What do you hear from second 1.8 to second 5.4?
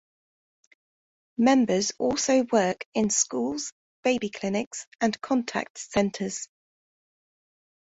also work in schools, baby clinics and